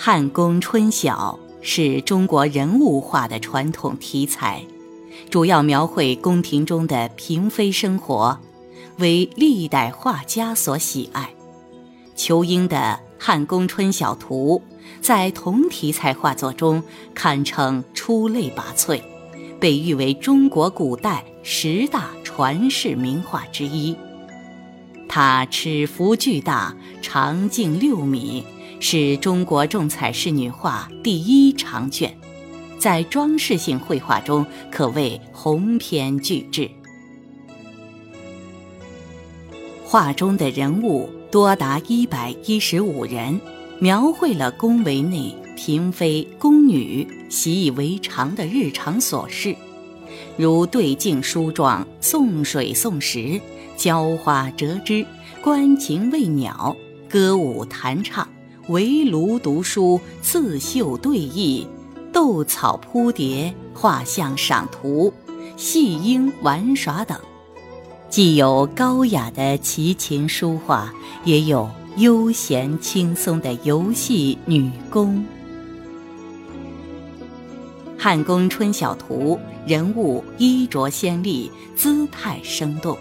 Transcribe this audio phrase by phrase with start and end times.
[0.00, 4.64] 汉宫春晓是中国人物画的传统题材，
[5.28, 8.38] 主要描绘宫廷中的嫔妃生活，
[8.98, 11.28] 为历代画家所喜爱。
[12.14, 12.76] 仇英的
[13.18, 14.62] 《汉宫春晓图》
[15.02, 16.80] 在同题材画作中
[17.12, 19.02] 堪称出类拔萃，
[19.58, 23.96] 被誉为中国古代十大传世名画之一。
[25.08, 28.44] 它尺幅巨大，长径六米。
[28.80, 32.16] 是中国重彩仕女画第一长卷，
[32.78, 36.70] 在装饰性绘画中可谓鸿篇巨制。
[39.84, 43.40] 画中的人物多达一百一十五人，
[43.80, 49.56] 描绘了宫闱内嫔妃、宫女习以为常的日常琐事，
[50.36, 53.40] 如对镜梳妆、送水送食、
[53.76, 55.04] 浇花折枝、
[55.42, 56.76] 观禽喂鸟、
[57.08, 58.28] 歌舞弹唱。
[58.68, 61.66] 围炉读书、刺绣对弈、
[62.12, 65.12] 斗草铺叠、画像赏图、
[65.56, 67.18] 戏莺玩耍等，
[68.10, 70.92] 既有高雅的齐琴书画，
[71.24, 75.24] 也有悠闲轻松的游戏女工。
[78.00, 82.98] 《汉宫春晓图》人物衣着鲜丽，姿态生动，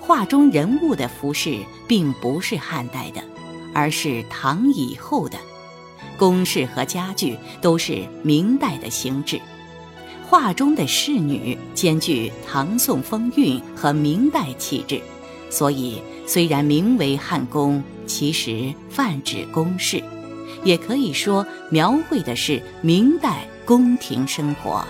[0.00, 3.22] 画中人物的服饰并不是汉代的。
[3.78, 5.38] 而是唐以后的，
[6.18, 9.40] 宫室和家具都是明代的形制。
[10.26, 15.00] 画中的侍女兼具唐宋风韵和明代气质，
[15.48, 20.02] 所以虽然名为汉宫，其实泛指宫室，
[20.64, 24.84] 也可以说描绘的是明代宫廷生活。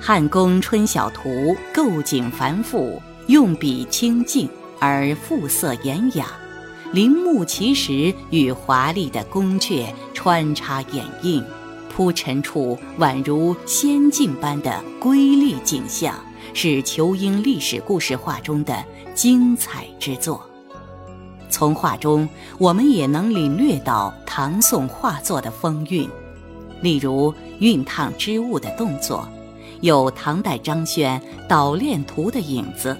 [0.02, 1.30] 《汉宫春晓图》
[1.74, 4.46] 构景繁复，用笔清静。
[4.80, 6.26] 而肤色严雅，
[6.92, 11.44] 陵墓其实与华丽的宫阙穿插掩映，
[11.88, 16.14] 铺陈出宛如仙境般的瑰丽景象，
[16.54, 18.82] 是仇英历史故事画中的
[19.14, 20.42] 精彩之作。
[21.50, 22.26] 从画中，
[22.58, 26.08] 我们也能领略到唐宋画作的风韵，
[26.80, 29.28] 例如熨烫织物的动作，
[29.82, 32.96] 有唐代张轩捣练图的影子。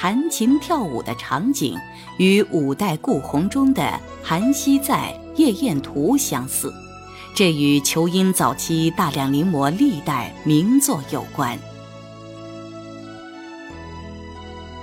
[0.00, 1.76] 弹琴跳舞的场景
[2.16, 3.82] 与五代顾闳中的
[4.22, 6.72] 《韩熙载夜宴图》相似，
[7.34, 11.58] 这与仇英早期大量临摹历代名作有关。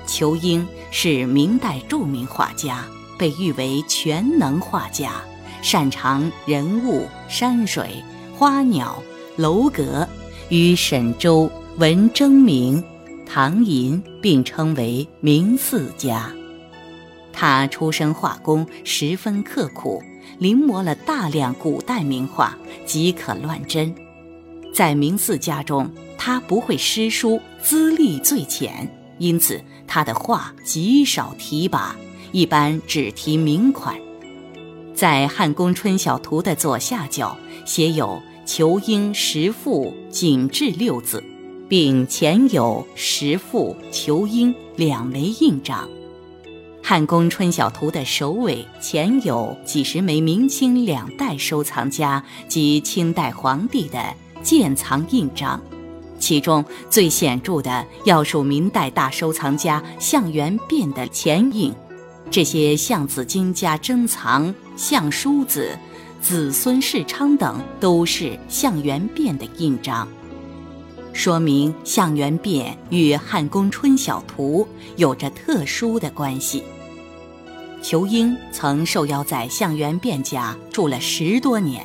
[0.06, 2.86] 仇英是明代著名画家，
[3.18, 5.14] 被誉为全能画家，
[5.64, 8.04] 擅长人物、山水、
[8.38, 9.02] 花鸟、
[9.36, 10.08] 楼阁，
[10.50, 12.84] 与沈周、文征明。
[13.30, 16.32] 唐寅并称为明四家，
[17.34, 20.02] 他出身画工，十分刻苦，
[20.40, 23.94] 临摹了大量古代名画，即可乱真。
[24.74, 28.90] 在明四家中，他不会诗书，资历最浅，
[29.20, 31.92] 因此他的画极少题跋，
[32.32, 33.96] 一般只题名款。
[34.96, 41.22] 在《汉宫春晓图》的左下角写有“仇英石父景致”六字。
[41.70, 45.88] 并前有石父仇英两枚印章，
[46.82, 54.00] 《汉宫春晓图》的首尾前有几十枚明清两代收藏家及清代皇帝的
[54.42, 55.62] 鉴藏印章，
[56.18, 61.74] 其中最显著的要数明代大收藏家项元汴的前印。
[62.32, 65.78] 这些项子金家珍藏项叔子、
[66.22, 70.08] 子孙世昌等，都是项元汴的印章。
[71.18, 74.68] 说明项元汴与《汉宫春晓图》
[74.98, 76.64] 有着特殊的关系。
[77.82, 81.84] 仇英曾受邀在项元汴家住了十多年，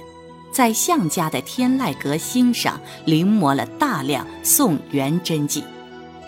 [0.53, 5.65] 在项家的天籁阁欣赏临摹了大量宋元真迹。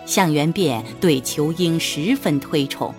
[0.07, 2.95] 项元汴对仇英十分推崇，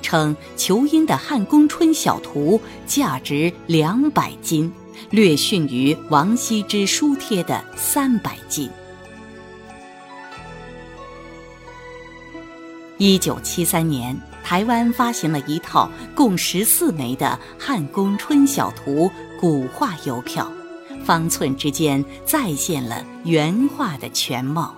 [0.00, 4.72] 称仇英的《汉宫春晓图》价值两百金，
[5.10, 8.70] 略逊于王羲之书帖的三百金。
[12.98, 19.06] 一九七三年，台湾发行了一套共十四枚的《汉宫春晓图》
[19.40, 20.50] 古画邮票，
[21.04, 24.74] 方寸之间再现了原画的全貌。